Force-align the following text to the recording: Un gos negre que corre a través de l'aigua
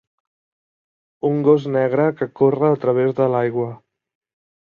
Un 1.29 1.43
gos 1.47 1.67
negre 1.75 2.07
que 2.21 2.29
corre 2.41 2.71
a 2.71 2.81
través 2.87 3.13
de 3.19 3.27
l'aigua 3.35 3.69